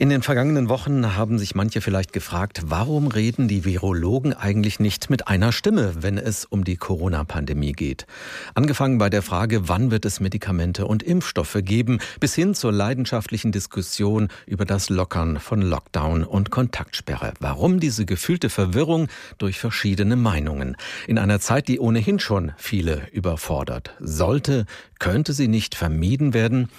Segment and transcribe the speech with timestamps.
[0.00, 5.10] In den vergangenen Wochen haben sich manche vielleicht gefragt, warum reden die Virologen eigentlich nicht
[5.10, 8.06] mit einer Stimme, wenn es um die Corona-Pandemie geht?
[8.54, 13.52] Angefangen bei der Frage, wann wird es Medikamente und Impfstoffe geben, bis hin zur leidenschaftlichen
[13.52, 17.34] Diskussion über das Lockern von Lockdown und Kontaktsperre.
[17.38, 20.78] Warum diese gefühlte Verwirrung durch verschiedene Meinungen?
[21.08, 23.94] In einer Zeit, die ohnehin schon viele überfordert.
[24.00, 24.64] Sollte,
[24.98, 26.70] könnte sie nicht vermieden werden?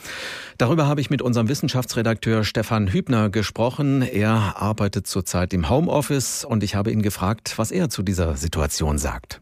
[0.58, 4.02] Darüber habe ich mit unserem Wissenschaftsredakteur Stefan Hübner gesprochen.
[4.02, 8.98] Er arbeitet zurzeit im Homeoffice und ich habe ihn gefragt, was er zu dieser Situation
[8.98, 9.42] sagt.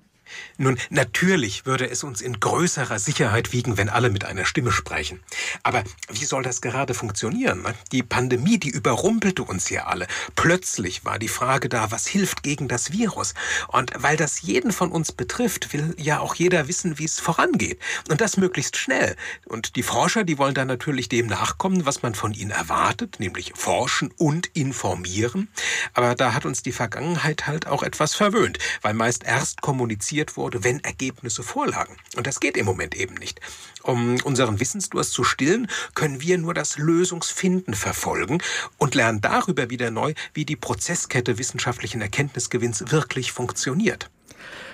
[0.57, 5.21] Nun, natürlich würde es uns in größerer Sicherheit wiegen, wenn alle mit einer Stimme sprechen.
[5.63, 7.63] Aber wie soll das gerade funktionieren?
[7.91, 10.07] Die Pandemie, die überrumpelte uns ja alle.
[10.35, 13.33] Plötzlich war die Frage da, was hilft gegen das Virus?
[13.67, 17.79] Und weil das jeden von uns betrifft, will ja auch jeder wissen, wie es vorangeht.
[18.09, 19.15] Und das möglichst schnell.
[19.45, 23.53] Und die Forscher, die wollen dann natürlich dem nachkommen, was man von ihnen erwartet, nämlich
[23.55, 25.49] forschen und informieren.
[25.93, 30.37] Aber da hat uns die Vergangenheit halt auch etwas verwöhnt, weil meist erst kommuniziert publiziert
[30.37, 31.95] wurde, wenn Ergebnisse vorlagen.
[32.15, 33.39] Und das geht im Moment eben nicht.
[33.83, 38.39] Um unseren Wissensdurst zu stillen, können wir nur das Lösungsfinden verfolgen
[38.77, 44.09] und lernen darüber wieder neu, wie die Prozesskette wissenschaftlichen Erkenntnisgewinns wirklich funktioniert.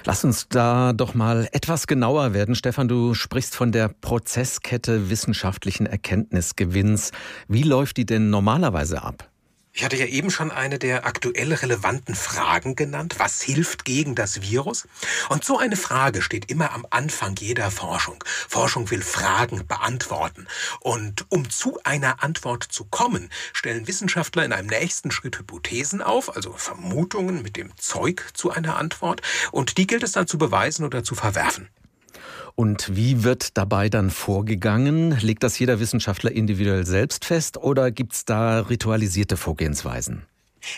[0.05, 2.55] Lass uns da doch mal etwas genauer werden.
[2.55, 7.11] Stefan, du sprichst von der Prozesskette wissenschaftlichen Erkenntnisgewinns.
[7.47, 9.29] Wie läuft die denn normalerweise ab?
[9.77, 13.15] Ich hatte ja eben schon eine der aktuell relevanten Fragen genannt.
[13.17, 14.87] Was hilft gegen das Virus?
[15.27, 18.23] Und so eine Frage steht immer am Anfang jeder Forschung.
[18.47, 20.47] Forschung will Fragen beantworten.
[20.79, 26.33] Und um zu einer Antwort zu kommen, stellen Wissenschaftler in einem nächsten Schritt Hypothesen auf,
[26.33, 29.21] also Vermutungen mit dem Zeug zu einer Antwort.
[29.51, 31.67] Und die gilt es dann zu beweisen oder zu verwerfen.
[32.55, 35.17] Und wie wird dabei dann vorgegangen?
[35.19, 40.23] Legt das jeder Wissenschaftler individuell selbst fest oder gibt es da ritualisierte Vorgehensweisen?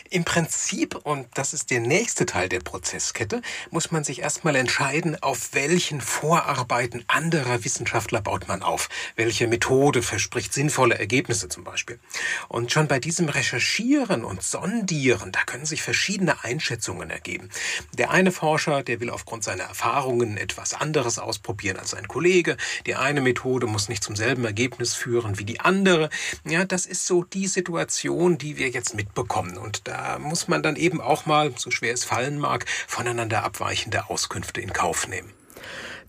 [0.09, 5.21] Im Prinzip, und das ist der nächste Teil der Prozesskette, muss man sich erstmal entscheiden,
[5.21, 8.89] auf welchen Vorarbeiten anderer Wissenschaftler baut man auf.
[9.15, 11.99] Welche Methode verspricht sinnvolle Ergebnisse zum Beispiel.
[12.47, 17.49] Und schon bei diesem Recherchieren und Sondieren, da können sich verschiedene Einschätzungen ergeben.
[17.97, 22.57] Der eine Forscher, der will aufgrund seiner Erfahrungen etwas anderes ausprobieren als ein Kollege.
[22.85, 26.09] Die eine Methode muss nicht zum selben Ergebnis führen wie die andere.
[26.45, 29.57] Ja, das ist so die Situation, die wir jetzt mitbekommen.
[29.57, 34.09] Und da muss man dann eben auch mal, so schwer es fallen mag, voneinander abweichende
[34.09, 35.31] Auskünfte in Kauf nehmen.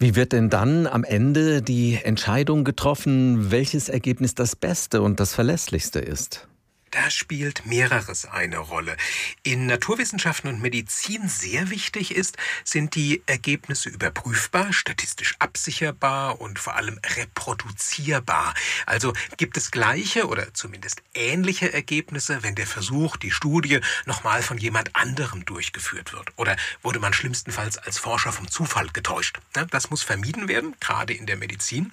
[0.00, 5.34] Wie wird denn dann am Ende die Entscheidung getroffen, welches Ergebnis das beste und das
[5.34, 6.47] verlässlichste ist?
[6.91, 8.97] Da spielt mehreres eine Rolle.
[9.43, 16.76] In Naturwissenschaften und Medizin sehr wichtig ist, sind die Ergebnisse überprüfbar, statistisch absicherbar und vor
[16.76, 18.54] allem reproduzierbar.
[18.87, 24.56] Also gibt es gleiche oder zumindest ähnliche Ergebnisse, wenn der Versuch, die Studie nochmal von
[24.56, 26.32] jemand anderem durchgeführt wird.
[26.37, 29.41] Oder wurde man schlimmstenfalls als Forscher vom Zufall getäuscht.
[29.53, 31.93] Das muss vermieden werden, gerade in der Medizin.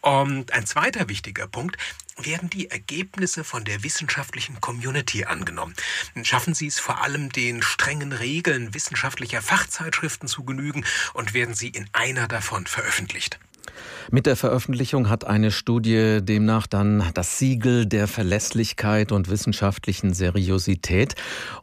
[0.00, 1.76] Und ein zweiter wichtiger Punkt,
[2.22, 5.74] werden die Ergebnisse von der wissenschaftlichen Community angenommen.
[6.22, 10.84] Schaffen sie es vor allem den strengen Regeln wissenschaftlicher Fachzeitschriften zu genügen
[11.14, 13.38] und werden sie in einer davon veröffentlicht.
[14.10, 21.14] Mit der Veröffentlichung hat eine Studie demnach dann das Siegel der Verlässlichkeit und wissenschaftlichen Seriosität.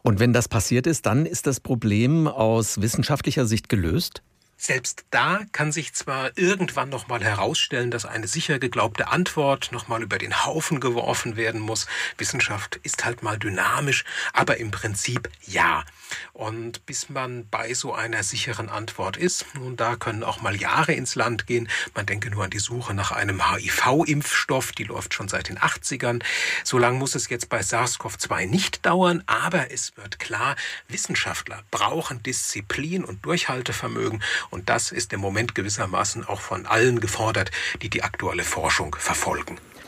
[0.02, 4.22] Und wenn das passiert ist, dann ist das Problem aus wissenschaftlicher Sicht gelöst?
[4.56, 9.88] Selbst da kann sich zwar irgendwann noch mal herausstellen, dass eine sicher geglaubte Antwort noch
[9.88, 11.86] mal über den Haufen geworfen werden muss.
[12.18, 15.84] Wissenschaft ist halt mal dynamisch, aber im Prinzip ja.
[16.32, 20.92] Und bis man bei so einer sicheren Antwort ist, nun da können auch mal Jahre
[20.92, 21.68] ins Land gehen.
[21.94, 26.22] Man denke nur an die Suche nach einem HIV-Impfstoff, die läuft schon seit den 80ern.
[26.62, 30.56] So lange muss es jetzt bei SARS-CoV-2 nicht dauern, aber es wird klar,
[30.88, 37.50] Wissenschaftler brauchen Disziplin und Durchhaltevermögen und das ist im Moment gewissermaßen auch von allen gefordert,
[37.82, 39.58] die die aktuelle Forschung verfolgen.